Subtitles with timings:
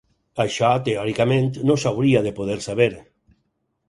[0.43, 2.89] Això, teòricament, no s’hauria de poder saber.